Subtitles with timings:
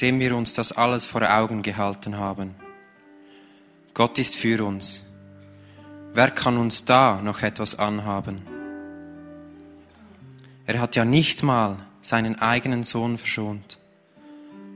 [0.00, 2.54] dem wir uns das alles vor Augen gehalten haben.
[3.94, 5.06] Gott ist für uns.
[6.12, 8.46] Wer kann uns da noch etwas anhaben?
[10.66, 13.78] Er hat ja nicht mal seinen eigenen Sohn verschont,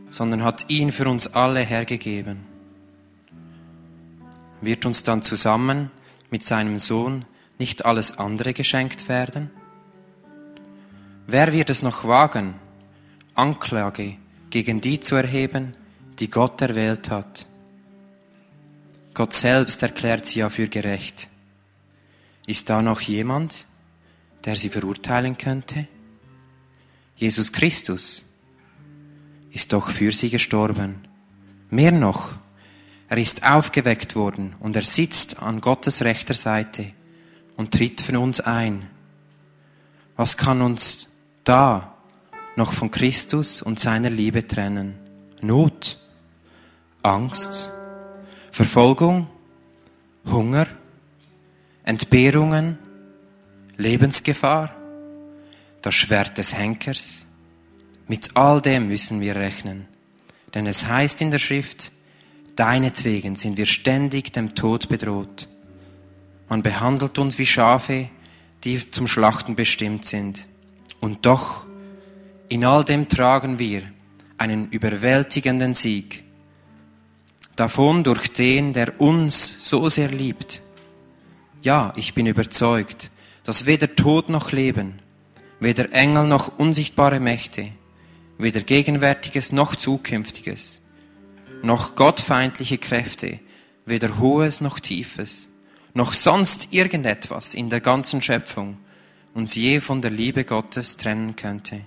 [0.09, 2.47] sondern hat ihn für uns alle hergegeben.
[4.63, 5.91] Wird uns dann zusammen
[6.31, 7.27] mit seinem Sohn
[7.59, 9.51] nicht alles andere geschenkt werden?
[11.27, 12.55] Wer wird es noch wagen,
[13.35, 14.17] Anklage
[14.51, 15.75] gegen die zu erheben,
[16.19, 17.47] die Gott erwählt hat?
[19.15, 21.29] Gott selbst erklärt sie ja für gerecht.
[22.47, 23.67] Ist da noch jemand,
[24.45, 25.89] der sie verurteilen könnte?
[27.17, 28.25] Jesus Christus
[29.53, 31.07] ist doch für sie gestorben.
[31.71, 32.31] Mehr noch,
[33.09, 36.93] er ist aufgeweckt worden und er sitzt an Gottes rechter Seite
[37.57, 38.89] und tritt für uns ein.
[40.17, 41.13] Was kann uns
[41.45, 41.90] da
[42.57, 44.99] noch von Christus und seiner Liebe trennen?
[45.41, 45.99] Not,
[47.03, 47.71] Angst,
[48.51, 49.29] Verfolgung,
[50.27, 50.67] Hunger,
[51.85, 52.79] Entbehrungen,
[53.77, 54.75] Lebensgefahr,
[55.83, 57.27] das Schwert des Henkers.
[58.07, 59.87] Mit all dem müssen wir rechnen.
[60.55, 61.93] Denn es heißt in der Schrift,
[62.57, 65.49] deinetwegen sind wir ständig dem Tod bedroht.
[66.49, 68.11] Man behandelt uns wie Schafe,
[68.65, 70.47] die zum Schlachten bestimmt sind.
[71.01, 71.65] Und doch,
[72.51, 73.83] in all dem tragen wir
[74.37, 76.25] einen überwältigenden Sieg.
[77.55, 80.61] Davon durch den, der uns so sehr liebt.
[81.63, 83.11] Ja, ich bin überzeugt,
[83.45, 84.99] dass weder Tod noch Leben,
[85.61, 87.69] weder Engel noch unsichtbare Mächte,
[88.37, 90.83] weder Gegenwärtiges noch Zukünftiges,
[91.63, 93.39] noch gottfeindliche Kräfte,
[93.87, 95.51] weder Hohes noch Tiefes,
[95.95, 98.79] noch sonst irgendetwas in der ganzen Schöpfung
[99.35, 101.83] uns je von der Liebe Gottes trennen könnte,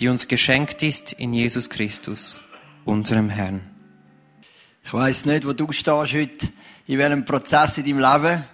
[0.00, 2.40] die uns geschenkt ist in Jesus Christus,
[2.86, 3.60] unserem Herrn.
[4.82, 6.48] Ich weiß nicht, wo du stehst heute,
[6.86, 8.44] in welchem Prozess in deinem Leben.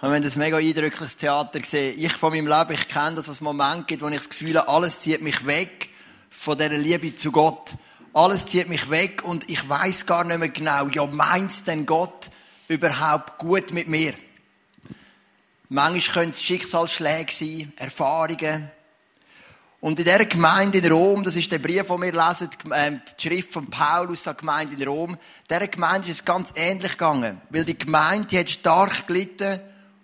[0.00, 1.98] Wir haben das mega eindrückliches Theater gesehen.
[1.98, 4.58] Ich von meinem Leben, ich kenne das, was es Moment gibt, wo ich das Gefühl
[4.58, 5.88] habe, alles zieht mich weg
[6.28, 7.72] von dieser Liebe zu Gott.
[8.12, 12.30] Alles zieht mich weg und ich weiß gar nicht mehr genau, ja, meint denn Gott
[12.68, 14.12] überhaupt gut mit mir?
[15.70, 18.70] Manchmal können es Schicksalsschläge sein, Erfahrungen.
[19.80, 23.28] Und in dieser Gemeinde in Rom, das ist der Brief, den wir lesen, ähm, die
[23.28, 25.16] Schrift von Paulus an die Gemeinde in Rom,
[25.48, 27.40] dieser Gemeinde ist es ganz ähnlich gegangen.
[27.48, 29.58] Weil die Gemeinde, hat stark gelitten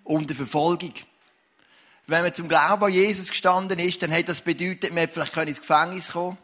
[0.05, 0.95] unter Verfolgung.
[2.07, 5.37] Wenn man zum Glauben an Jesus gestanden ist, dann hat das bedeutet, man hätte vielleicht
[5.37, 6.39] ins Gefängnis kommen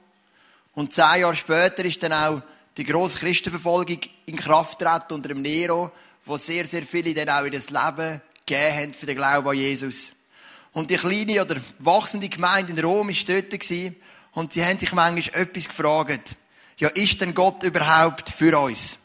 [0.74, 2.42] und zehn Jahre später ist dann auch
[2.76, 5.92] die grosse Christenverfolgung in Kraft getreten unter dem Nero,
[6.24, 9.56] wo sehr, sehr viele dann auch in das Leben gegeben haben für den Glauben an
[9.56, 10.12] Jesus.
[10.72, 13.52] Und die kleine oder wachsende Gemeinde in Rom war dort
[14.32, 16.36] und sie haben sich manchmal etwas gefragt.
[16.78, 18.98] Ja, ist denn Gott überhaupt für uns?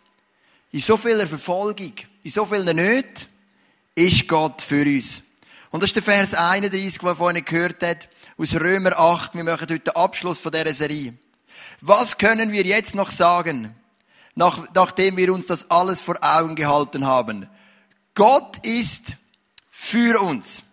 [0.72, 3.28] In so vieler Verfolgung, in so vielen Nöten,
[3.96, 5.24] ist Gott für uns.
[5.72, 8.00] Und das ist der Vers 31, den wir vorhin gehört haben,
[8.38, 9.36] aus Römer 8.
[9.36, 11.14] Wir machen heute den Abschluss von dieser Serie.
[11.82, 13.76] Was können wir jetzt noch sagen,
[14.36, 17.50] nach, nachdem wir uns das alles vor Augen gehalten haben?
[18.14, 19.14] Gott ist
[19.70, 20.64] für uns.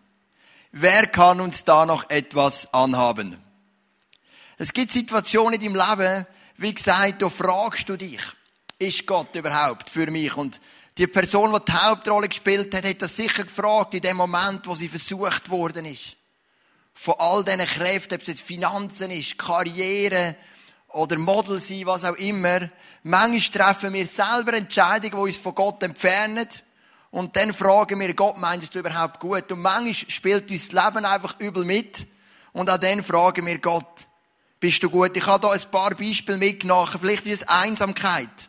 [0.77, 3.41] Wer kann uns da noch etwas anhaben?
[4.59, 6.27] Es gibt Situationen deinem Leben,
[6.57, 8.19] wie gesagt, da fragst du dich,
[8.81, 10.37] ist Gott überhaupt für mich?
[10.37, 10.61] Und
[10.99, 14.75] die Person, die die Hauptrolle gespielt hat, hat das sicher gefragt in dem Moment, wo
[14.75, 16.17] sie versucht worden ist.
[16.93, 20.35] Von all diesen Kräften, ob es jetzt Finanzen ist, Karriere,
[20.89, 22.69] oder Model sein, was auch immer.
[23.05, 26.49] Manchmal treffen wir selber Entscheidungen, die uns von Gott entfernen.
[27.15, 29.53] Und dann fragen wir Gott, meinst du überhaupt gut?
[29.53, 32.09] Und manchmal spielt uns das Leben einfach übel mit.
[32.53, 34.09] Und auch dann fragen wir Gott,
[34.59, 35.17] bist du gut?
[35.17, 36.91] Ich habe da ein paar Beispiele mitgenommen.
[37.01, 38.49] Vielleicht ist es Einsamkeit.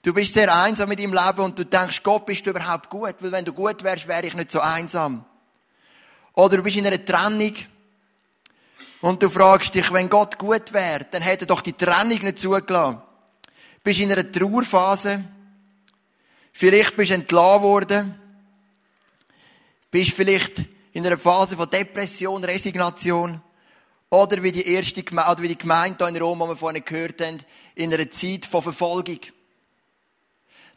[0.00, 3.16] Du bist sehr einsam in deinem Leben und du denkst, Gott, bist du überhaupt gut?
[3.18, 5.26] Weil wenn du gut wärst, wäre ich nicht so einsam.
[6.32, 7.56] Oder du bist in einer Trennung
[9.02, 12.38] und du fragst dich, wenn Gott gut wäre, dann hätte er doch die Trennung nicht
[12.38, 13.02] zugelassen.
[13.84, 15.24] Bist in einer Trauerphase.
[16.52, 18.14] Vielleicht bist du entlassen worden.
[19.90, 23.40] Bist vielleicht in einer Phase von Depression, Resignation.
[24.10, 27.20] Oder wie die erste Gemeinde, oder wie die Gemeinde in Rom, die wir vorhin gehört
[27.22, 27.38] haben,
[27.74, 29.20] in einer Zeit von Verfolgung.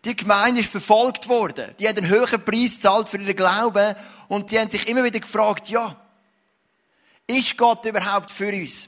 [0.05, 1.75] Die Gemeinde ist verfolgt worden.
[1.79, 3.95] Die hat einen höheren Preis gezahlt für ihren Glauben.
[4.29, 5.95] Und die haben sich immer wieder gefragt, ja,
[7.27, 8.87] ist Gott überhaupt für uns?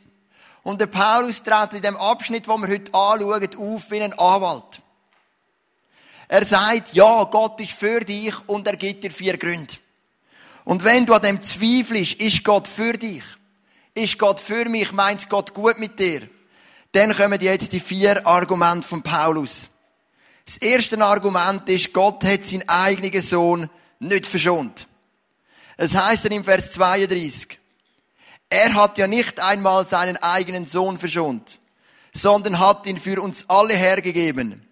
[0.63, 4.83] Und der Paulus tritt in dem Abschnitt, wo wir heute anschauen, auf wie ein Anwalt.
[6.27, 9.75] Er sagt, ja, Gott ist für dich und er gibt dir vier Gründe.
[10.65, 13.23] Und wenn du an dem zweifelst, ist Gott für dich?
[13.93, 14.91] Ist Gott für mich?
[14.91, 16.27] Meint Gott gut mit dir?
[16.91, 19.67] dann kommen jetzt die vier Argumente von Paulus.
[20.45, 23.69] Das erste Argument ist, Gott hat seinen eigenen Sohn
[23.99, 24.87] nicht verschont.
[25.75, 27.59] Es heißt dann im Vers 32,
[28.49, 31.59] er hat ja nicht einmal seinen eigenen Sohn verschont,
[32.13, 34.66] sondern hat ihn für uns alle hergegeben.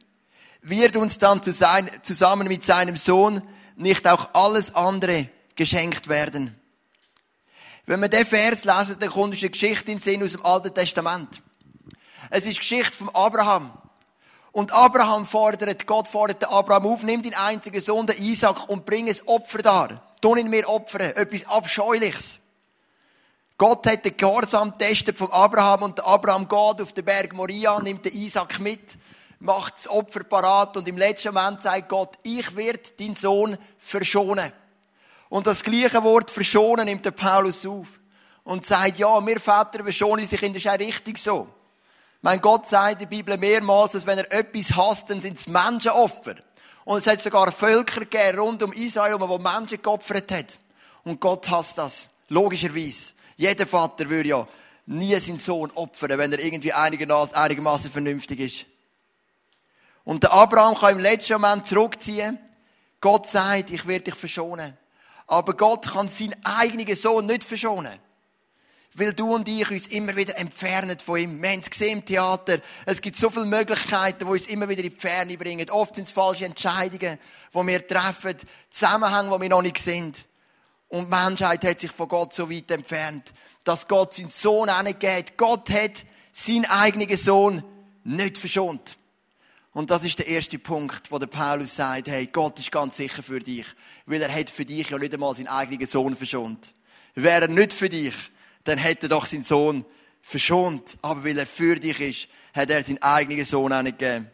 [0.67, 3.43] Wird uns dann zusammen mit seinem Sohn
[3.75, 6.59] nicht auch alles andere geschenkt werden?
[7.85, 10.73] Wenn wir den Vers lesen, dann kommt eine Geschichte in den Sinn aus dem Alten
[10.73, 11.43] Testament.
[12.31, 13.77] Es ist Geschichte von Abraham.
[14.53, 19.07] Und Abraham fordert, Gott fordert Abraham auf, nimm den einzigen Sohn, den Isaac, und bring
[19.07, 20.15] ein Opfer dar.
[20.19, 21.11] Tun ihn mir opfern.
[21.15, 22.39] Etwas Abscheuliches.
[23.59, 28.03] Gott hat den Gehorsam getestet von Abraham und Abraham geht auf den Berg Moria, nimmt
[28.03, 28.97] den Isaac mit,
[29.45, 34.51] macht das Opfer parat und im letzten Moment sagt Gott, ich werde deinen Sohn verschonen.
[35.29, 37.99] Und das gleiche Wort verschonen nimmt der Paulus auf
[38.43, 41.47] und sagt, ja, wir Väter verschonen sich, das ist auch richtig so.
[42.21, 45.47] Mein Gott sagt in der Bibel mehrmals, dass wenn er etwas hasst, dann sind es
[45.47, 46.35] Menschenopfer.
[46.83, 50.57] Und es hat sogar Völker gegeben rund um Israel, wo Menschen geopfert hat.
[51.03, 52.09] Und Gott hasst das.
[52.29, 53.13] Logischerweise.
[53.37, 54.47] Jeder Vater würde ja
[54.85, 58.65] nie seinen Sohn opfern, wenn er irgendwie einigermaßen vernünftig ist.
[60.05, 62.39] Und der Abraham kann im letzten Moment zurückziehen.
[63.01, 64.77] Gott sagt, ich werde dich verschonen.
[65.27, 67.99] Aber Gott kann seinen eigenen Sohn nicht verschonen.
[68.93, 71.41] Weil du und ich uns immer wieder entfernen von ihm.
[71.41, 72.59] Wir haben es gesehen im Theater.
[72.85, 75.69] Es gibt so viele Möglichkeiten, die uns immer wieder in die Ferne bringen.
[75.69, 77.19] Oft sind es falsche Entscheidungen,
[77.53, 78.37] die wir treffen.
[78.69, 80.25] Zusammenhänge, die wir noch nicht sind.
[80.87, 83.33] Und die Menschheit hat sich von Gott so weit entfernt,
[83.65, 85.37] dass Gott seinen Sohn geht.
[85.37, 87.63] Gott hat seinen eigenen Sohn
[88.03, 88.97] nicht verschont.
[89.75, 93.21] Und das ist der erste Punkt, wo der Paulus sagt, hey, Gott ist ganz sicher
[93.21, 93.65] für dich.
[94.05, 96.73] Weil er hat für dich ja nicht einmal seinen eigenen Sohn verschont.
[97.13, 98.15] Wäre er nicht für dich,
[98.63, 99.83] dann hätte er doch seinen Sohn
[100.21, 100.97] verschont.
[101.01, 104.31] Aber weil er für dich ist, hat er seinen eigenen Sohn auch nicht gegeben.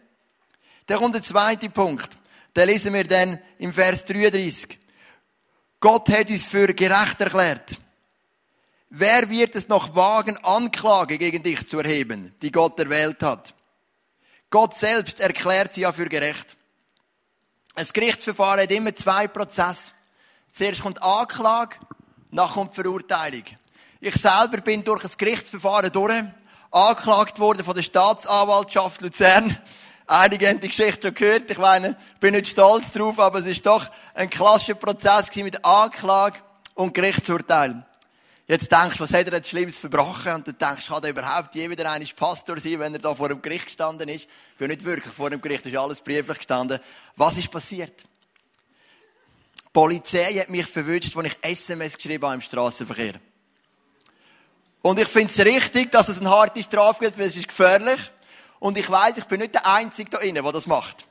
[0.86, 2.10] Dann kommt der zweite Punkt.
[2.56, 4.78] Den lesen wir dann im Vers 33.
[5.80, 7.80] Gott hat uns für gerecht erklärt.
[8.92, 13.56] Wer wird es noch wagen, Anklage gegen dich zu erheben, die Gott erwählt hat?
[14.52, 16.58] Gott selbst erklärt sie ja für gerecht.
[17.74, 19.94] Ein Gerichtsverfahren hat immer zwei Prozesse.
[20.52, 21.78] Zuerst kommt Anklage,
[22.32, 23.46] dann kommt Verurteilung.
[24.02, 26.34] Ich selber bin durch ein Gerichtsverfahren durch,
[26.70, 29.58] angeklagt worden von der Staatsanwaltschaft Luzern.
[30.06, 31.50] Einige haben die Geschichte schon gehört.
[31.50, 35.64] Ich meine, ich bin nicht stolz drauf, aber es ist doch ein klassischer Prozess mit
[35.64, 36.40] Anklage
[36.74, 37.86] und Gerichtsurteil.
[38.52, 40.34] Jetzt denkst was hat er jetzt Schlimmes verbrochen?
[40.34, 43.30] Und dann denkst kann er überhaupt je wieder einmal Pastor sein, wenn er da vor
[43.30, 44.26] dem Gericht gestanden ist?
[44.26, 46.82] Ich bin nicht wirklich vor dem Gericht, ist alles brieflich gestanden.
[47.16, 48.04] Was ist passiert?
[49.56, 53.22] Die Polizei hat mich verwünscht, als ich SMS geschrieben habe im Straßenverkehr.
[54.82, 58.12] Und ich finde es richtig, dass es eine harte Strafe gibt, weil es ist gefährlich.
[58.60, 61.08] Und ich weiß, ich bin nicht der Einzige da innen, der das macht.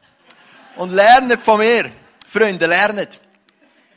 [0.76, 1.90] Und lernt von mir.
[2.28, 3.18] Freunde, lernt.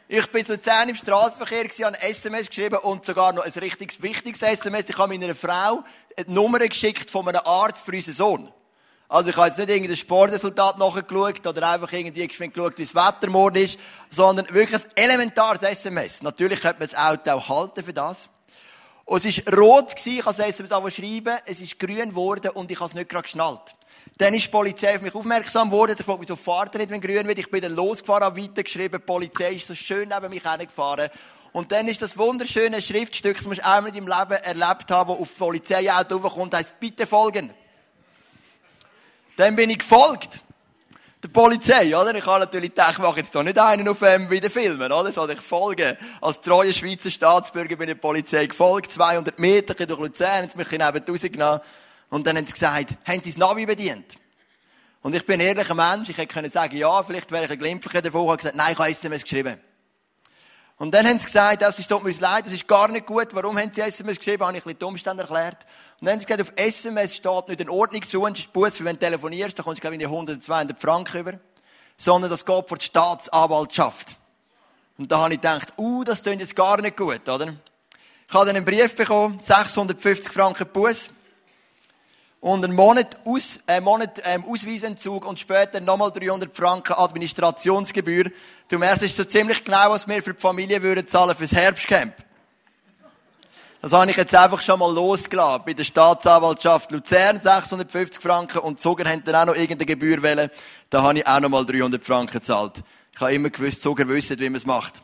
[0.10, 4.04] Ich bin zu 10 im Straßenverkehr, habe ein SMS geschrieben und sogar noch ein richtig
[4.04, 4.90] wichtiges SMS.
[4.90, 5.82] Ich habe meiner Frau
[6.18, 8.54] eine Nummer geschickt von einem Arzt für unseren Sohn.
[9.08, 13.30] Also ich habe jetzt nicht irgendein Sportresultat nachgeschaut oder einfach irgendwie geschaut, wie das Wetter
[13.30, 13.80] morgen ist,
[14.10, 16.22] sondern wirklich ein elementares SMS.
[16.22, 18.28] Natürlich könnte man das Auto auch halten für das.
[19.06, 22.80] Und es war rot, ich kann es SMS schreiben, es ist grün geworden und ich
[22.80, 23.74] habe es nicht gerade geschnallt.
[24.18, 25.95] Dann ist die Polizei auf mich aufmerksam geworden.
[25.98, 27.40] Sie fragt, wieso fahrt nicht, wenn grün wird?
[27.40, 29.00] Ich bin dann losgefahren, habe weitergeschrieben.
[29.00, 31.10] Die Polizei ist so schön neben mich hergefahren.
[31.52, 35.19] Und dann ist das wunderschöne Schriftstück, das du einmal in deinem Leben erlebt haben, das
[35.19, 37.54] auf das Polizeiauto raufkommt, heisst, bitte folgen.
[39.36, 40.44] Dann bin ich gefolgt
[41.24, 42.14] der Polizei, oder?
[42.14, 44.92] Ich habe natürlich gedacht, ich mache jetzt hier nicht einen auf ähm, wie den Filmen,
[44.92, 45.12] oder?
[45.12, 45.98] Sondern ich folge.
[46.19, 50.69] Als treuer Schweizer Staatsbürger bin ich der Polizei gefolgt, 200 Meter durch Luzern, jetzt mich
[50.69, 51.62] neben rausgenommen.
[52.14, 54.20] Und dann haben sie gesagt, haben sie das Navi bedient?
[55.02, 57.58] Und ich bin ein ehrlicher Mensch, ich hätte können sagen, ja, vielleicht wäre ich ein
[57.58, 59.60] Glimpflicher davon, habe gesagt, nein, ich habe SMS geschrieben.
[60.78, 63.30] Und dann haben sie gesagt, das ist tut mir leid, das ist gar nicht gut.
[63.32, 64.46] Warum haben sie SMS geschrieben?
[64.46, 65.66] Habe ich ein die Umstände erklärt.
[66.00, 69.64] Und dann haben sie gesagt, auf SMS steht nicht ein Ordnungsbus, wenn du telefonierst, da
[69.64, 71.34] kommst du, glaube ich, 100, 200 Franken über.
[71.98, 74.18] Sondern das geht vor die Staatsanwaltschaft.
[75.00, 77.56] Und da habe ich gedacht, uh, das klingt jetzt gar nicht gut, oder?
[78.28, 81.10] Ich habe dann einen Brief bekommen, 650 Franken Bus
[82.44, 88.31] und einen Monat, Aus, äh, Monat ähm, Ausweisentzug und später nochmal 300 Franken Administrationsgebühr.
[88.68, 91.54] Du merkst, das ist so ziemlich genau, was wir für die Familie würden zahlen fürs
[91.54, 92.14] Herbstcamp.
[93.81, 95.62] Das habe ich jetzt einfach schon mal losgelassen.
[95.66, 100.50] Bei der Staatsanwaltschaft Luzern 650 Franken und Zuger haben dann auch noch irgendeine Gebühr wählen.
[100.90, 102.83] Da habe ich auch noch mal 300 Franken gezahlt.
[103.14, 105.02] Ich habe immer gewusst, Zuger wissen, wie man es macht.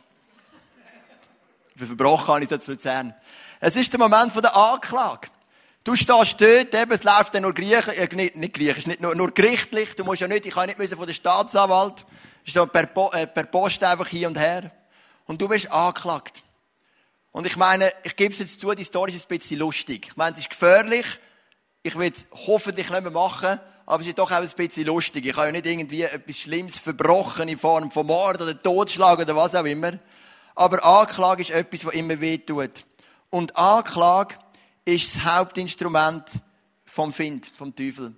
[1.78, 3.14] Verbrochen habe ich das Luzern.
[3.62, 5.30] Es ist der Moment der Anklage.
[5.90, 9.16] Du stehst dort, eben, es läuft dann nur Griechen, äh, nicht, nicht Griechisch, nicht nur,
[9.16, 9.96] nur gerichtlich.
[9.96, 12.06] Du musst ja nicht, ich kann nicht müssen von der Staatsanwalt.
[12.46, 14.70] Ist so per, äh, per Post einfach hier und her.
[15.26, 16.44] Und du bist angeklagt.
[17.32, 20.10] Und ich meine, ich gebe es jetzt zu, die Story ist ein bisschen lustig.
[20.10, 21.08] Ich meine, es ist gefährlich.
[21.82, 23.60] Ich will es hoffentlich nicht mehr machen.
[23.88, 25.26] Aber es ist doch auch ein bisschen lustig.
[25.26, 29.36] Ich habe ja nicht irgendwie etwas Schlimmes verbrochen in Form von Mord oder Totschlag oder
[29.36, 29.94] was auch immer.
[30.54, 32.86] Aber Anklage ist etwas, was immer weh tut.
[33.32, 34.36] Und Anklage
[34.90, 36.30] ist das Hauptinstrument
[36.86, 38.16] vom Find, vom Teufel.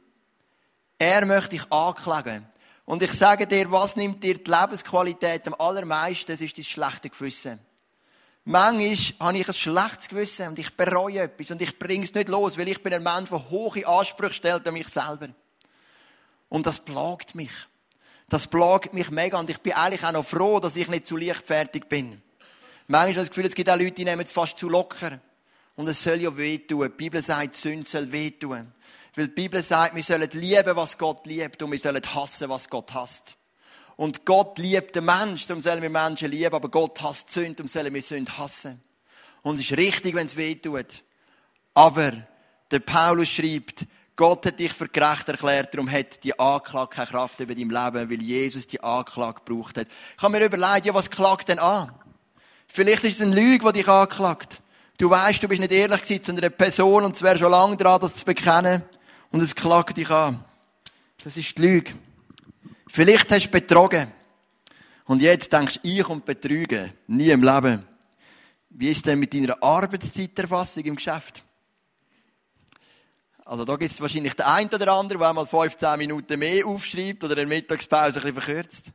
[0.98, 2.46] Er möchte dich anklagen.
[2.86, 6.32] Und ich sage dir, was nimmt dir die Lebensqualität am allermeisten?
[6.32, 7.60] Das ist das schlechte Gewissen.
[8.44, 12.28] Manchmal habe ich ein schlechtes Gewissen und ich bereue etwas und ich bringe es nicht
[12.28, 15.30] los, weil ich bin ein Mensch, der hohe Ansprüche stellt an mich selber.
[16.50, 17.51] Und das plagt mich.
[18.30, 21.18] Das plagt mich mega und ich bin eigentlich auch noch froh, dass ich nicht zu
[21.18, 22.22] leichtfertig bin.
[22.88, 25.20] Manchmal habe ich das Gefühl, es gibt auch Leute, die nehmen es fast zu locker.
[25.75, 26.84] Und es soll ja wehtun.
[26.84, 28.72] Die Bibel sagt, Sünde soll wehtun.
[29.16, 32.70] Weil die Bibel sagt, wir sollen lieben, was Gott liebt und wir sollen hassen, was
[32.70, 33.36] Gott hasst.
[33.98, 37.68] Und Gott liebt den Menschen, darum sollen wir Menschen lieben, aber Gott hasst Sünde, darum
[37.68, 38.82] sollen wir Sünde hassen.
[39.42, 41.04] Und es ist richtig, wenn es weh tut.
[41.74, 42.12] Aber
[42.72, 43.86] der Paulus schreibt,
[44.16, 48.10] Gott hat dich für gerecht erklärt, darum hat die Anklage keine Kraft über dein Leben,
[48.10, 49.88] weil Jesus die Anklage gebraucht hat.
[50.16, 51.92] Ich habe mir überlegt, ja, was klagt denn an?
[52.68, 54.62] Vielleicht ist es ein Lüge, die dich anklagt.
[55.01, 57.75] Du weißt, du bist nicht ehrlich gewesen zu einer Person und es wäre schon lange
[57.75, 58.84] dran, das zu bekennen.
[59.31, 60.46] Und es klagt dich an.
[61.24, 61.93] Das ist die Lüge.
[62.86, 64.12] Vielleicht hast du betrogen.
[65.05, 66.93] Und jetzt denkst du, ich und betrügen.
[67.08, 67.84] Nie im Leben.
[68.70, 71.43] Wie ist denn mit deiner Arbeitszeiterfassung im Geschäft?
[73.43, 77.24] Also da gibt es wahrscheinlich den einen oder anderen, der einmal 15 Minuten mehr aufschreibt
[77.24, 78.86] oder eine Mittagspause ein bisschen verkürzt.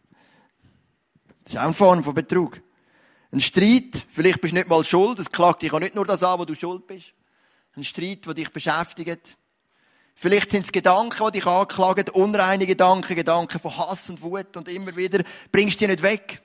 [1.43, 2.63] Das ist auch eine Form von Betrug.
[3.37, 6.23] Ein Streit, vielleicht bist du nicht mal schuld, es klagt dich auch nicht nur das
[6.23, 7.13] an, wo du schuld bist.
[7.77, 9.37] Ein Streit, der dich beschäftigt.
[10.15, 14.71] Vielleicht sind es Gedanken, die dich anklagen, unreine Gedanken, Gedanken von Hass und Wut und
[14.71, 16.41] immer wieder bringst du die nicht weg.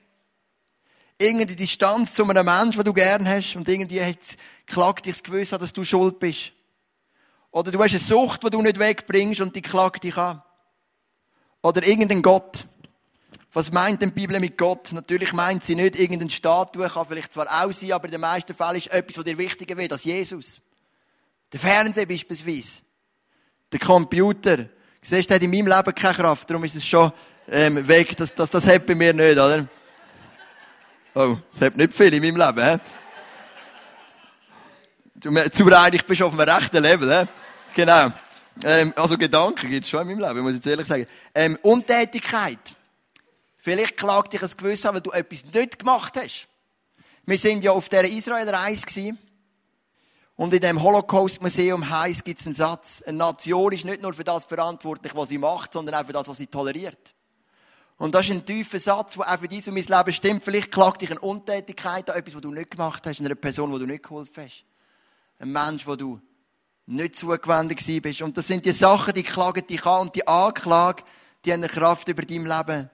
[1.18, 4.14] Irgendeine Distanz zu einem Menschen, den du gern hast und irgendwie
[4.66, 6.52] klagt dich das Gewissen dass du schuld bist.
[7.52, 10.42] Oder du hast eine Sucht, die du nicht wegbringst und die klagt dich an.
[11.62, 12.66] Oder irgendein Gott.
[13.54, 14.92] Was meint denn die Bibel mit Gott?
[14.92, 18.54] Natürlich meint sie nicht irgendeine Statue, kann vielleicht zwar auch sein, aber in den meisten
[18.54, 20.58] Fällen ist etwas, was dir wichtiger wird als Jesus.
[21.52, 22.80] Der Fernseher beispielsweise.
[23.70, 24.66] Der Computer.
[25.02, 27.12] Siehst du, der hat in meinem Leben keine Kraft, darum ist es schon
[27.48, 28.16] ähm, weg.
[28.16, 29.66] Das, das, das hat bei mir nicht, oder?
[31.14, 32.78] Oh, das hat nicht viel in meinem Leben, hä?
[35.14, 37.28] Du, zu einig bist auf einem rechten Level, hä?
[37.74, 38.12] Genau.
[38.64, 41.06] Ähm, also Gedanken gibt es schon in meinem Leben, muss ich jetzt ehrlich sagen.
[41.34, 42.76] Ähm, Untätigkeit.
[43.64, 46.48] Vielleicht klagt dich ein Gewissen weil du etwas nicht gemacht hast.
[47.24, 49.16] Wir sind ja auf dieser Israel-Reise.
[50.34, 53.04] Und in dem Holocaust-Museum heisst, gibt es einen Satz.
[53.06, 56.26] Eine Nation ist nicht nur für das verantwortlich, was sie macht, sondern auch für das,
[56.26, 57.14] was sie toleriert.
[57.98, 60.42] Und das ist ein tiefer Satz, der auch für dich und mein Leben stimmt.
[60.42, 63.78] Vielleicht klagt dich eine Untätigkeit an etwas, was du nicht gemacht hast, einer Person, die
[63.78, 64.64] du nicht geholfen hast.
[65.38, 66.20] Ein Mensch, wo du
[66.86, 68.22] nicht zugewendet bist.
[68.22, 70.00] Und das sind die Sachen, die klagen dich an.
[70.00, 71.04] Und die Anklage,
[71.44, 72.90] die haben eine Kraft über dein Leben.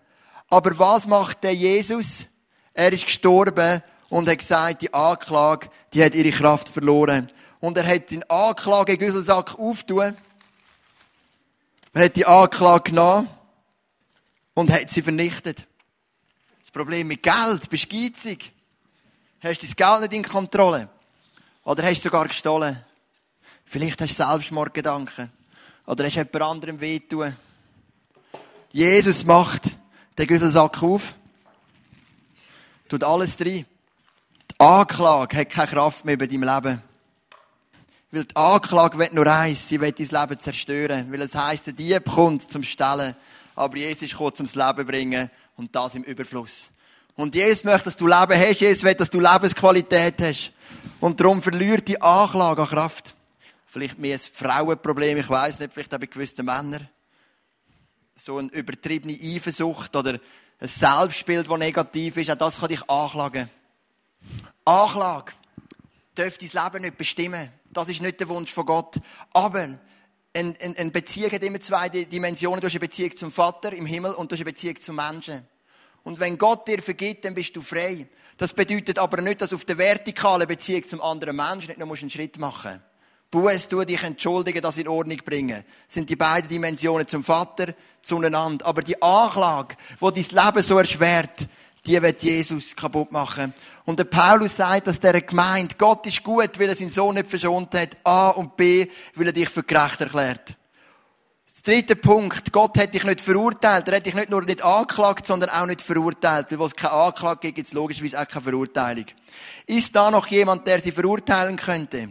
[0.49, 2.25] Aber was macht der Jesus?
[2.73, 7.31] Er ist gestorben und hat gesagt, die Anklage, die hat ihre Kraft verloren.
[7.61, 10.17] Und er hat den Anklage Güsselsack auftun.
[11.93, 13.29] Er hat die Anklage genommen
[14.55, 15.67] und hat sie vernichtet.
[16.61, 18.53] Das Problem mit Geld, bist geizig?
[19.43, 20.89] Hast du das Geld nicht in Kontrolle?
[21.65, 22.83] Oder hast du sogar gestohlen?
[23.65, 25.31] Vielleicht hast du Selbstmordgedanken.
[25.87, 27.37] Oder hast du jemand anderem wehtun?
[28.71, 29.78] Jesus macht
[30.19, 31.15] den Güsselsack auf,
[32.89, 33.65] tut alles rein.
[34.51, 36.83] Die Anklage hat keine Kraft mehr über dein Leben.
[38.11, 41.13] Weil die Anklage will nur eins, sie will dein Leben zerstören.
[41.13, 43.15] Weil es heisst, der Dieb kommt zum Stellen,
[43.55, 46.71] aber Jesus kommt zum Leben bringen und das im Überfluss.
[47.15, 50.53] Und Jesus möchte, dass du Leben hast, Jesus will, dass du Lebensqualität hast.
[51.01, 53.15] Und darum verliert die Anklage an Kraft.
[53.67, 56.89] Vielleicht mehr ein Frauenproblem, ich weiß nicht, vielleicht auch bei gewissen Männern.
[58.21, 60.19] So eine übertriebene Eifersucht oder
[60.59, 63.49] ein Selbstbild, das negativ ist, auch das kann dich anklagen.
[64.65, 65.33] Anklage
[66.17, 67.49] dürfte dein Leben nicht bestimmen.
[67.71, 68.97] Das ist nicht der Wunsch von Gott.
[69.33, 69.79] Aber eine,
[70.35, 72.61] eine, eine Beziehung hat immer zwei Dimensionen.
[72.61, 75.47] Du hast eine Beziehung zum Vater im Himmel und du hast eine Beziehung zum Menschen.
[76.03, 78.09] Und wenn Gott dir vergibt, dann bist du frei.
[78.37, 82.11] Das bedeutet aber nicht, dass auf der vertikalen Beziehung zum anderen Menschen nicht noch einen
[82.11, 82.88] Schritt machen musst.
[83.31, 85.63] Buß, tu dich entschuldigen, das in Ordnung bringen.
[85.87, 88.65] Das sind die beiden Dimensionen zum Vater, zueinander.
[88.65, 91.47] Aber die Anklage, die dein Leben so erschwert,
[91.87, 93.53] die wird Jesus kaputt machen.
[93.85, 97.29] Und der Paulus sagt, dass der Gemeinde, Gott ist gut, weil er seinen Sohn nicht
[97.29, 97.97] verschont hat.
[98.05, 100.57] A und B, weil er dich für gerecht erklärt.
[101.45, 102.53] Das dritte Punkt.
[102.53, 103.89] Gott hat dich nicht verurteilt.
[103.89, 106.47] Er hat dich nicht nur nicht angeklagt, sondern auch nicht verurteilt.
[106.51, 109.07] Weil, wo es keine Anklage gibt, gibt es logischerweise auch keine Verurteilung.
[109.67, 112.11] Ist da noch jemand, der sie verurteilen könnte?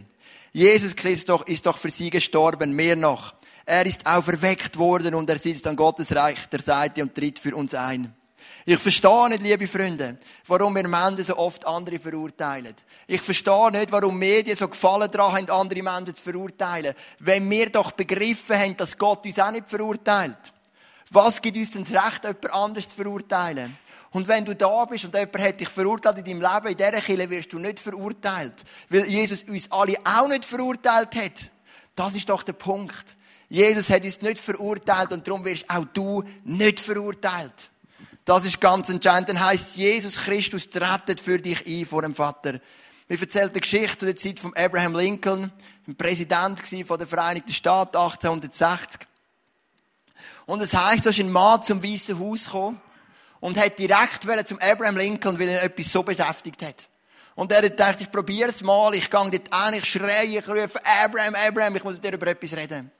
[0.52, 3.34] Jesus Christus ist doch für sie gestorben, mehr noch.
[3.66, 7.54] Er ist auferweckt worden und er sitzt an Gottes Reich der Seite und tritt für
[7.54, 8.14] uns ein.
[8.64, 12.74] Ich verstehe nicht, liebe Freunde, warum wir Menschen so oft andere verurteilen.
[13.06, 16.94] Ich verstehe nicht, warum Medien so Gefallen daran haben, andere Menschen zu verurteilen.
[17.18, 20.52] Wenn wir doch begriffen haben, dass Gott uns auch nicht verurteilt.
[21.10, 23.76] Was gibt uns denn das Recht, jemand anderes zu verurteilen?
[24.10, 27.00] Und wenn du da bist und jemand hat dich verurteilt in deinem Leben, in dieser
[27.00, 28.64] Kirche wirst du nicht verurteilt.
[28.88, 31.50] Weil Jesus uns alle auch nicht verurteilt hat.
[31.94, 33.16] Das ist doch der Punkt.
[33.48, 37.70] Jesus hat uns nicht verurteilt und darum wirst auch du nicht verurteilt.
[38.24, 39.30] Das ist ganz entscheidend.
[39.30, 42.60] Dann heisst Jesus Christus trettet für dich ein vor dem Vater.
[43.06, 45.50] Wir erzählt eine Geschichte zu der Zeit von Abraham Lincoln,
[45.86, 49.07] ein Präsident der Vereinigten Staaten 1860.
[50.48, 52.80] Und es heisst, so ist ein Mann zum Weißen Haus gekommen
[53.40, 56.88] und hat direkt zum Abraham Lincoln, weil er etwas so beschäftigt hat.
[57.34, 60.48] Und er hat gedacht, ich probiere es mal, ich gehe dort an, ich schreie, ich
[60.48, 62.90] rufe Abraham, Abraham, ich muss mit dir über etwas reden.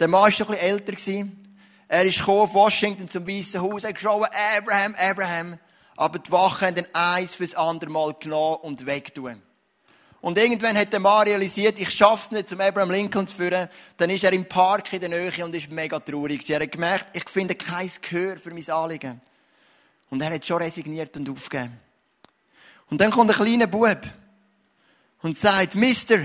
[0.00, 0.92] Der Mann war schon ein bisschen älter.
[0.92, 1.58] Gewesen.
[1.86, 4.24] Er ist gekommen Washington zum Weißen Haus, er hat geschrien,
[4.56, 5.58] Abraham, Abraham.
[5.96, 9.42] Aber die Wachen haben dann eins fürs andere Mal genommen und wegtun.
[10.26, 13.68] Und irgendwann hat der Mann realisiert, ich schaff's nicht, zum Abraham Lincoln zu führen.
[13.96, 16.50] Dann ist er im Park in der Nähe und ist mega traurig.
[16.50, 19.20] Er hat gemerkt, ich finde kein Gehör für mein Anliegen.
[20.10, 21.78] Und er hat schon resigniert und aufgegeben.
[22.90, 24.00] Und dann kommt ein kleiner Bub
[25.22, 26.18] und sagt, Mister,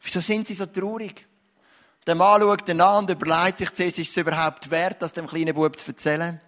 [0.00, 1.26] wieso sind Sie so traurig?
[2.06, 5.26] Der Mann schaut ihn an und überlegt sich zuerst, ist es überhaupt wert, das dem
[5.26, 6.40] kleinen Bub zu erzählen?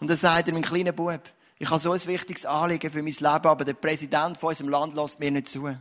[0.00, 1.20] Und dann sagt er, mein kleiner Bub,
[1.58, 4.94] ich habe so ein wichtiges Anliegen für mein Leben, aber der Präsident von unserem Land
[4.94, 5.76] lässt mir nicht zu.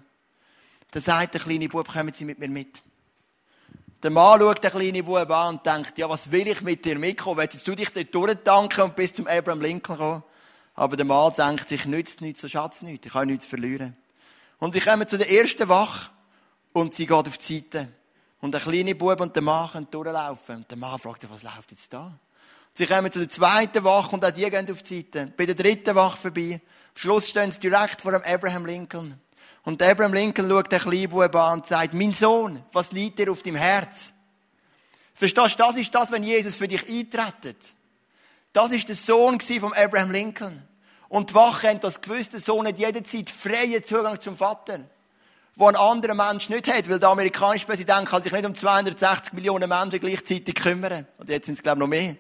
[0.92, 2.82] Dann sagt der kleine Bub, kommen Sie mit mir mit.
[4.04, 6.98] Der Mann schaut den kleinen Bub an und denkt, ja, was will ich mit dir
[6.98, 7.38] mitkommen?
[7.38, 10.24] Willst du dich dort durchtanken und bis zum Abraham Lincoln kommen?
[10.76, 13.96] Aber der Mann denkt sich, nützt nichts, so schatz nichts, ich kann nichts verlieren.
[14.60, 16.12] Und sie kommen zu der ersten Wache
[16.74, 17.92] und sie geht auf die Seite.
[18.42, 20.58] Und der kleine Bub und der Mann können durchlaufen.
[20.58, 22.20] Und der Mann fragt, was läuft jetzt da?
[22.74, 25.34] Sie kommen zu der zweiten Wache und auch die gehen auf die Seite.
[25.36, 26.62] Bei der dritten Wache vorbei.
[26.62, 29.20] Am Schluss stehen sie direkt vor dem Abraham Lincoln.
[29.66, 33.32] Und Abraham Lincoln schaut den kleinen Bub an und sagt, mein Sohn, was liegt dir
[33.32, 34.14] auf dem Herz?
[35.14, 37.58] Verstehst du, das ist das, wenn Jesus für dich eintretet.
[38.54, 40.64] Das ist der Sohn von Abraham Lincoln.
[41.10, 44.86] Und die Wache haben das gewusst, der Sohn hat jederzeit freien Zugang zum Vater
[45.56, 49.34] wo ein anderer Mensch nicht hat, weil der amerikanische Präsident kann sich nicht um 260
[49.34, 51.08] Millionen Menschen gleichzeitig kümmern.
[51.18, 52.16] Und jetzt sind es, glaube ich, noch mehr.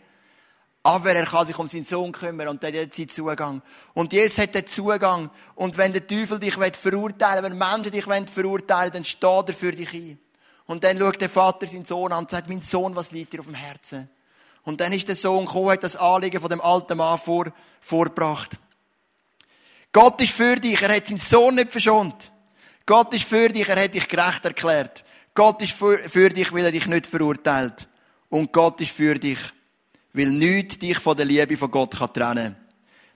[0.85, 3.63] Aber er kann sich um seinen Sohn kümmern und der hat jetzt Zugang.
[3.95, 5.31] Und Jesus hat den Zugang.
[5.55, 9.71] Und wenn der Teufel dich verurteilen will, wenn Menschen dich verurteilen dann steht er für
[9.71, 10.19] dich ein.
[10.67, 13.39] Und dann schaut der Vater seinen Sohn an und sagt, mein Sohn, was liegt dir
[13.39, 14.07] auf dem Herzen?
[14.61, 17.47] Und dann ist der Sohn gekommen, hat das Anliegen von dem alten Mann vor,
[17.81, 18.51] vorgebracht.
[19.91, 22.29] Gott ist für dich, er hat seinen Sohn nicht verschont.
[22.85, 25.03] Gott ist für dich, er hat dich gerecht erklärt.
[25.33, 27.87] Gott ist für, für dich, weil er dich nicht verurteilt.
[28.29, 29.39] Und Gott ist für dich,
[30.15, 32.55] weil nichts dich von der Liebe von Gott kann trennen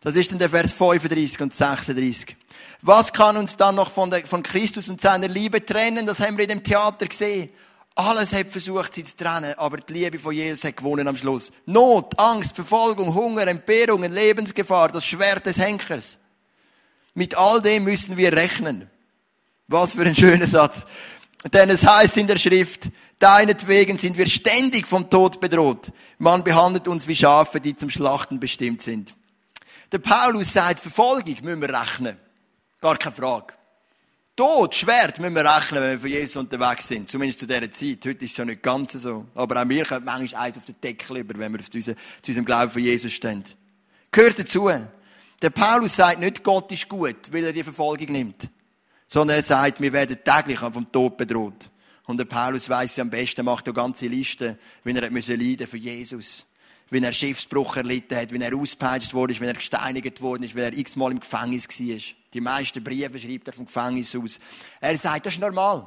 [0.01, 2.35] Das ist dann der Vers 35 und 36.
[2.81, 6.05] Was kann uns dann noch von, der, von Christus und seiner Liebe trennen?
[6.05, 7.49] Das haben wir in dem Theater gesehen.
[7.95, 11.51] Alles hat versucht, sie zu trennen, aber die Liebe von Jesus hat gewonnen am Schluss.
[11.65, 16.17] Not, Angst, Verfolgung, Hunger, Entbehrungen, Lebensgefahr, das Schwert des Henkers.
[17.13, 18.89] Mit all dem müssen wir rechnen.
[19.67, 20.85] Was für ein schöner Satz.
[21.51, 25.91] Denn es heißt in der Schrift, deinetwegen sind wir ständig vom Tod bedroht.
[26.17, 29.15] Man behandelt uns wie Schafe, die zum Schlachten bestimmt sind.
[29.91, 32.17] Der Paulus sagt, Verfolgung müssen wir rechnen.
[32.81, 33.53] Gar keine Frage.
[34.35, 37.11] Tod, Schwert müssen wir rechnen, wenn wir von Jesus unterwegs sind.
[37.11, 38.05] Zumindest zu dieser Zeit.
[38.05, 39.25] Heute ist es ja nicht ganz so.
[39.35, 42.71] Aber auch wir können manchmal eins auf den Deckel über, wenn wir zu unserem Glauben
[42.71, 43.43] von Jesus stehen.
[44.11, 44.69] Gehört dazu.
[45.41, 48.49] Der Paulus sagt nicht, Gott ist gut, weil er die Verfolgung nimmt
[49.09, 51.69] sondern er sagt, wir werden täglich vom Tod bedroht.
[52.09, 55.67] Und der Paulus weiß ja am besten, macht eine ganze Liste, wie er müsse leiden
[55.67, 56.43] für Jesus.
[56.89, 60.61] Wie er Schiffsbruch erlitten hat, wie er ausgepeitscht wurde, wie er gesteinigt worden ist, wie
[60.61, 62.15] er x-mal im Gefängnis war.
[62.33, 64.39] Die meisten Briefe schreibt er vom Gefängnis aus.
[64.81, 65.85] Er sagt, das ist normal.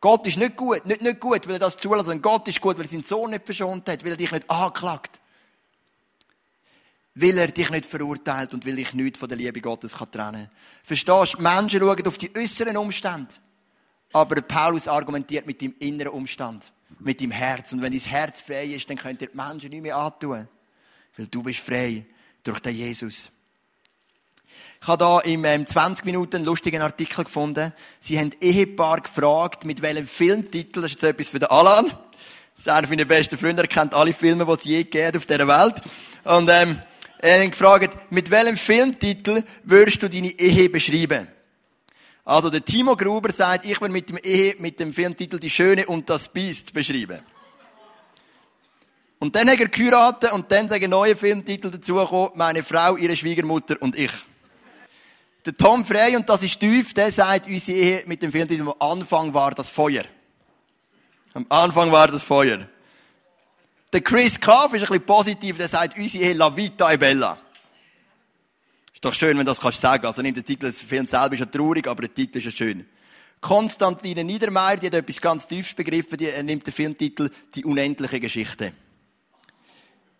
[0.00, 2.78] Gott ist nicht gut, nicht, nicht gut, weil er das zulässt, sondern Gott ist gut,
[2.78, 5.20] weil er seinen Sohn nicht verschont hat, weil er dich nicht anklagt
[7.12, 10.50] weil er dich nicht verurteilt und will dich nicht von der Liebe Gottes trennen kann.
[10.82, 11.42] Verstehst du?
[11.42, 13.34] Menschen schauen auf die äußeren Umstände.
[14.12, 17.72] Aber Paulus argumentiert mit dem inneren Umstand, mit dem Herz.
[17.72, 20.48] Und wenn dein Herz frei ist, dann könnt ihr die Menschen nicht mehr antun.
[21.16, 22.06] Weil du bist frei
[22.42, 23.30] durch den Jesus.
[24.82, 27.72] Ich habe da im ähm, 20 Minuten einen lustigen Artikel gefunden.
[27.98, 31.86] Sie haben Ehepaar gefragt, mit welchem Filmtitel, das ist jetzt etwas für den Alan.
[31.86, 35.26] Das ist einer meiner besten Freunde, er kennt alle Filme, die es je gegeben auf
[35.26, 35.82] dieser Welt.
[36.24, 36.80] Und, ähm,
[37.22, 41.28] er hat gefragt, mit welchem Filmtitel würdest du deine Ehe beschreiben?
[42.30, 45.84] Also, der Timo Gruber sagt, ich will mit dem Ehe, mit dem Filmtitel Die Schöne
[45.86, 47.18] und das Biest beschreiben.
[49.18, 53.78] Und dann hat er geheiratet und dann sagen neue Filmtitel dazugekommen, meine Frau, ihre Schwiegermutter
[53.80, 54.12] und ich.
[55.44, 58.74] Der Tom Frey, und das ist tief, der sagt, unsere Ehe mit dem Filmtitel, am
[58.78, 60.04] Anfang war das Feuer.
[61.34, 62.64] Am Anfang war das Feuer.
[63.92, 67.36] Der Chris Kaff ist ein bisschen positiv, der sagt, unsere Ehe La Vita e Bella.
[69.00, 70.04] Ist doch schön, wenn das kannst sagen.
[70.04, 72.50] Also nicht der Titel des Films selber ist ja traurig, aber der Titel ist ja
[72.50, 72.84] schön.
[73.40, 78.74] Konstantine Niedermeyer, die hat etwas ganz tiefes begriffen, die nimmt den Filmtitel Die unendliche Geschichte.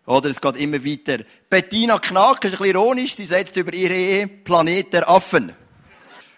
[0.07, 1.23] Oder es geht immer weiter.
[1.47, 5.53] Bettina Knack ist ein bisschen ironisch, sie setzt über ihre Ehe Planet der Affen.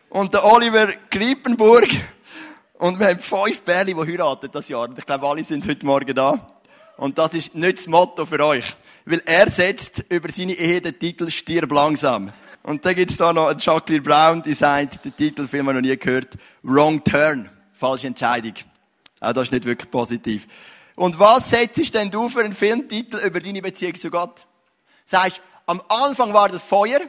[0.10, 1.88] Und der Oliver Griepenburg.
[2.74, 4.90] Und wir haben fünf Bärli, die heiraten das Jahr.
[4.90, 6.53] Und ich glaube, alle sind heute Morgen da.
[6.98, 8.76] Und das ist nicht das Motto für euch.
[9.06, 12.32] Weil er setzt über seine Ehe den Titel Stirb langsam.
[12.64, 15.98] Und dann gibt's da noch Jacqueline Brown, die sagt, den Titel, haben wir noch nie
[15.98, 17.50] gehört, Wrong Turn.
[17.74, 18.54] Falsche Entscheidung.
[19.20, 20.48] Auch das ist nicht wirklich positiv.
[20.96, 24.46] Und was setzt denn du für einen Filmtitel über deine Beziehung zu Gott?
[25.06, 27.02] Sagst, am Anfang war das Feuer.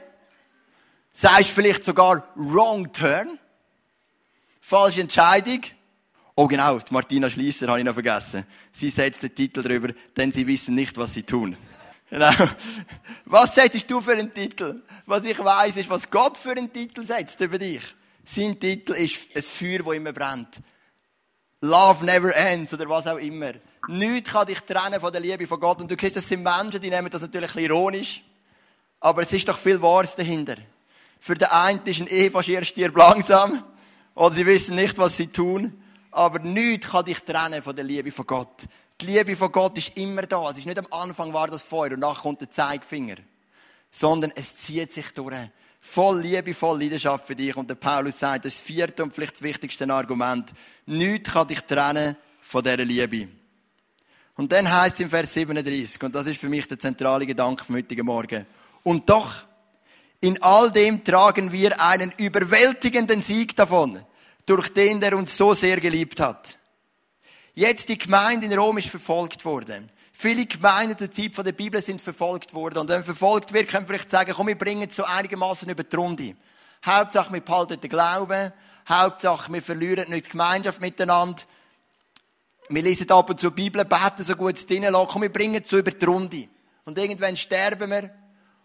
[1.12, 3.38] Sagst vielleicht sogar Wrong Turn.
[4.61, 5.61] Falsche Entscheidung.
[6.37, 8.44] Oh genau, die Martina Schliesser habe ich noch vergessen.
[8.73, 11.57] Sie setzt den Titel darüber, denn sie wissen nicht, was sie tun.
[12.11, 12.33] Genau.
[13.25, 14.83] Was setzt du für einen Titel?
[15.07, 17.83] Was ich weiß, ist, was Gott für einen Titel setzt über dich.
[18.25, 20.61] Sein Titel ist ein Feuer, das immer brennt.
[21.61, 23.53] Love never ends oder was auch immer.
[23.88, 25.81] Nichts kann dich trennen von der Liebe von Gott.
[25.81, 28.25] Und du siehst, das sind Menschen, die nehmen das natürlich ironisch.
[29.01, 30.57] Aber es ist doch viel Wahres dahinter.
[31.20, 33.62] Für den einen ist ein erst stirbt langsam.
[34.14, 35.81] Oder sie wissen nicht, was sie tun.
[36.14, 38.66] Aber nichts kann dich trennen von der Liebe von Gott.
[39.00, 40.48] Die Liebe von Gott ist immer da.
[40.48, 43.16] Es ist nicht am Anfang war das Feuer und nachher kommt der Zeigefinger.
[43.90, 45.35] Sondern es zieht sich durch.
[45.81, 47.57] Voll Liebe, voll Leidenschaft für dich.
[47.57, 50.53] Und der Paulus sagt, das vierte und vielleicht das wichtigste Argument.
[50.87, 53.29] Nichts kann dich trennen von dieser Liebe.
[54.37, 57.64] Und dann heißt es im Vers 37, und das ist für mich der zentrale Gedanke
[57.64, 58.46] vom heutigen Morgen.
[58.85, 59.44] Und doch,
[60.20, 64.00] in all dem tragen wir einen überwältigenden Sieg davon,
[64.46, 66.59] durch den der uns so sehr geliebt hat.
[67.54, 69.90] Jetzt die Gemeinde in Rom ist verfolgt worden.
[70.12, 72.78] Viele Gemeinden zur Zeit der Bibel sind verfolgt worden.
[72.78, 75.83] Und wenn verfolgt wird, können wir vielleicht sagen, komm, wir bringen es so einigermaßen über
[75.83, 76.37] die Runde.
[76.85, 78.52] Hauptsache, wir behalten den Glauben.
[78.88, 81.42] Hauptsache, wir verlieren nicht die Gemeinschaft miteinander.
[82.68, 84.94] Wir lesen ab und zu die Bibel, beten so gut es drinnen.
[84.94, 86.48] Komm, wir bringen es so über die Runde.
[86.85, 88.11] Und irgendwann sterben wir.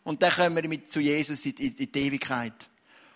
[0.04, 2.69] Und dann kommen wir mit zu Jesus in die Ewigkeit.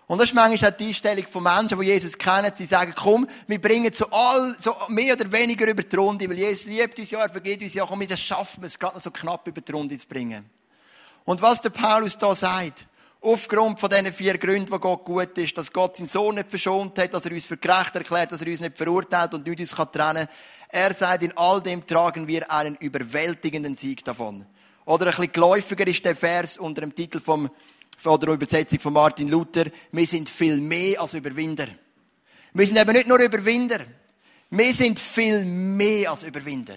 [0.07, 2.51] Und das ist manchmal auch die Einstellung von Menschen, die Jesus kennen.
[2.55, 6.37] Sie sagen, komm, wir bringen so all, so mehr oder weniger über die Runde, weil
[6.37, 9.01] Jesus liebt uns ja, er vergeht uns ja, komm, das schaffen wir es, gerade noch
[9.01, 10.49] so knapp über die Runde zu bringen.
[11.25, 12.85] Und was der Paulus da sagt,
[13.21, 16.99] aufgrund von diesen vier Gründen, wo Gott gut ist, dass Gott seinen Sohn nicht verschont
[16.99, 19.71] hat, dass er uns für gerecht erklärt, dass er uns nicht verurteilt und nicht uns
[19.91, 20.27] trennen kann,
[20.67, 24.45] er sagt, in all dem tragen wir einen überwältigenden Sieg davon.
[24.85, 27.49] Oder ein bisschen geläufiger ist der Vers unter dem Titel vom
[27.97, 31.67] von der Übersetzung von Martin Luther, wir sind viel mehr als Überwinder.
[32.53, 33.79] Wir sind eben nicht nur Überwinder,
[34.49, 36.75] wir sind viel mehr als Überwinder.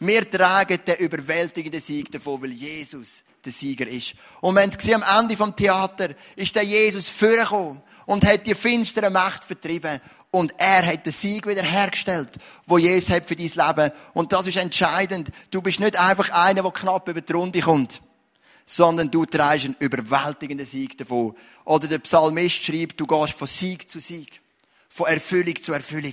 [0.00, 4.14] Wir tragen den überwältigenden Sieg davon, weil Jesus der Sieger ist.
[4.40, 9.10] Und es gesehen, am Ende vom Theater ist der Jesus vorgekommen und hat die finstere
[9.10, 10.00] Macht vertrieben.
[10.30, 12.30] Und er hat den Sieg wieder hergestellt,
[12.66, 13.92] wo Jesus hat für dein Leben.
[14.14, 15.30] Und das ist entscheidend.
[15.50, 18.00] Du bist nicht einfach einer, der knapp über die Runde kommt
[18.70, 21.34] sondern du trägst einen überwältigenden Sieg davon.
[21.64, 24.42] Oder der Psalmist schreibt, du gehst von Sieg zu Sieg,
[24.90, 26.12] von Erfüllung zu Erfüllung.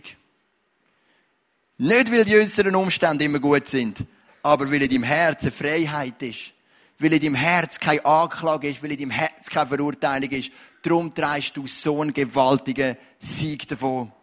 [1.78, 4.06] Nicht, weil die äußeren Umstände immer gut sind,
[4.42, 6.54] aber weil in deinem Herzen Freiheit ist.
[6.98, 10.52] Weil in deinem Herz keine Anklage ist, weil in deinem Herz keine Verurteilung ist.
[10.82, 14.14] Darum trägst du so einen gewaltigen Sieg davon.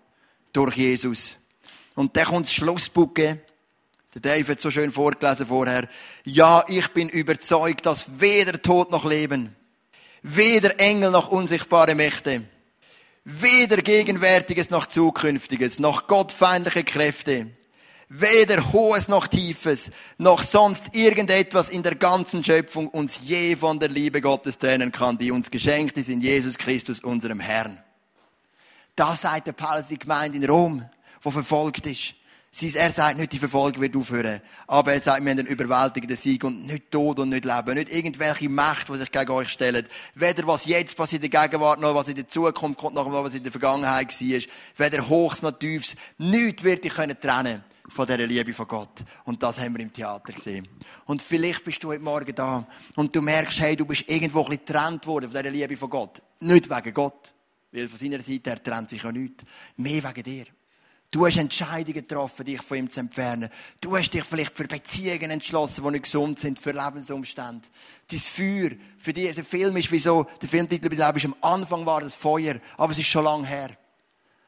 [0.54, 1.36] Durch Jesus.
[1.94, 3.42] Und dann kommt das Schlussbucke.
[4.14, 5.88] Der Dave hat so schön vorgelesen vorher.
[6.24, 9.56] Ja, ich bin überzeugt, dass weder Tod noch Leben,
[10.22, 12.42] weder Engel noch unsichtbare Mächte,
[13.24, 17.52] weder Gegenwärtiges noch Zukünftiges, noch gottfeindliche Kräfte,
[18.10, 23.88] weder Hohes noch Tiefes, noch sonst irgendetwas in der ganzen Schöpfung uns je von der
[23.88, 27.82] Liebe Gottes trennen kann, die uns geschenkt ist in Jesus Christus, unserem Herrn.
[28.94, 30.84] Das sagt der Paulus die Gemeinde in Rom,
[31.22, 32.14] wo verfolgt ist.
[32.60, 34.42] Er sagt nicht, die Verfolgung wird aufhören.
[34.66, 37.74] Aber er sagt, wir haben einen überwältigenden Sieg und nicht Tod und nicht Leben.
[37.74, 39.88] Nicht irgendwelche Mächte, die sich gegen euch stellen.
[40.14, 43.34] Weder was jetzt passiert in der Gegenwart, noch was in der Zukunft kommt, noch was
[43.34, 44.40] in der Vergangenheit war.
[44.76, 45.96] Weder Hochs noch Tiefs.
[46.18, 49.02] Nichts wird dich trennen können von dieser Liebe von Gott.
[49.24, 50.68] Und das haben wir im Theater gesehen.
[51.06, 54.50] Und vielleicht bist du heute Morgen da und du merkst, hey, du bist irgendwo ein
[54.50, 56.20] bisschen getrennt worden von dieser Liebe von Gott.
[56.40, 57.32] Nicht wegen Gott.
[57.72, 59.44] Weil von seiner Seite her trennt sich ja nichts.
[59.76, 60.44] Mehr wegen dir.
[61.12, 63.50] Du hast Entscheidungen getroffen, dich von ihm zu entfernen.
[63.82, 67.68] Du hast dich vielleicht für Beziehungen entschlossen, die nicht gesund sind, für Lebensumstände.
[68.10, 71.84] Dein Feuer, für dich, der Film ist wie so, der Filmtitel bei ist, am Anfang
[71.84, 73.76] war das Feuer, aber es ist schon lange her.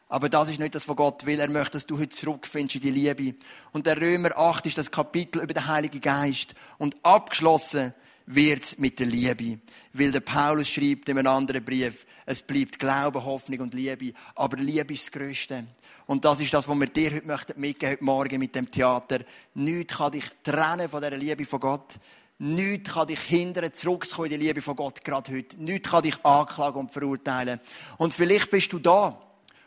[0.09, 1.39] Aber das ist nicht das, was Gott will.
[1.39, 3.37] Er möchte, dass du heute zurückfindest in die Liebe.
[3.73, 6.55] Und der Römer 8 ist das Kapitel über den Heiligen Geist.
[6.79, 7.93] Und abgeschlossen
[8.27, 9.61] wird's mit der Liebe.
[9.93, 14.13] Weil der Paulus schreibt in einem anderen Brief, es bleibt Glaube, Hoffnung und Liebe.
[14.35, 15.67] Aber Liebe ist das Größte.
[16.07, 19.21] Und das ist das, was wir dir heute möchten mitgeben, heute Morgen mit dem Theater.
[19.55, 21.99] Nichts kann dich trennen von dieser Liebe von Gott.
[22.39, 25.63] Nichts kann dich hindern, zurückzukommen in die Liebe von Gott, gerade heute.
[25.63, 27.61] Nichts kann dich anklagen und verurteilen.
[27.97, 29.19] Und vielleicht bist du da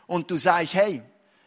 [0.06, 1.02] und du sagst, hey,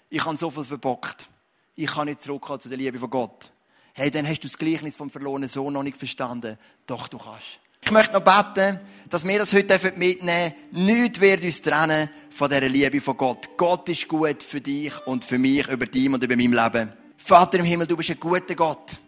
[0.10, 1.30] ich habe so viel verbockt.
[1.76, 3.52] Ich kann nicht zurückkommen zu der Liebe von Gott.
[3.94, 6.58] Hey, dann hast du das Gleichnis vom verlorenen Sohn noch nicht verstanden.
[6.88, 7.60] Doch, du kannst.
[7.84, 10.86] Ich möchte noch beten, dass wir das heute mitnehmen dürfen.
[10.86, 13.50] Nichts wird uns trennen von dieser Liebe von Gott.
[13.58, 16.94] Gott ist gut für dich und für mich, über dich und über mein Leben.
[17.18, 19.00] Vater im Himmel, du bist ein guter Gott.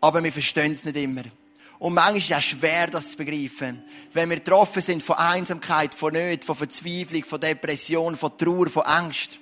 [0.00, 1.22] Aber wir verstehen es nicht immer.
[1.78, 3.82] Und manchmal ist es auch schwer, das zu begreifen.
[4.12, 8.84] Wenn wir getroffen sind von Einsamkeit, von Nöten, von Verzweiflung, von Depression, von Trauer, von
[8.84, 9.40] Angst,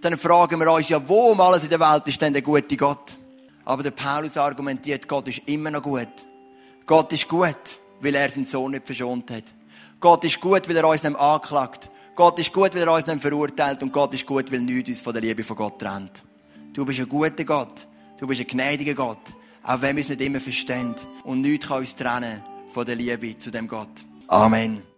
[0.00, 2.76] dann fragen wir uns ja, wo um alles in der Welt ist denn der gute
[2.76, 3.18] Gott?
[3.64, 6.08] Aber der Paulus argumentiert, Gott ist immer noch gut.
[6.86, 9.54] Gott ist gut weil er seinen Sohn nicht verschont hat.
[9.98, 11.90] Gott ist gut, weil er uns nicht anklagt.
[12.14, 13.82] Gott ist gut, weil er uns nicht verurteilt.
[13.82, 16.22] Und Gott ist gut, weil nichts uns von der Liebe von Gott trennt.
[16.72, 17.88] Du bist ein guter Gott.
[18.18, 19.32] Du bist ein gnädiger Gott.
[19.62, 20.94] Auch wenn wir es nicht immer verstehen.
[21.24, 24.04] Und nichts kann uns trennen von der Liebe zu dem Gott.
[24.28, 24.93] Amen.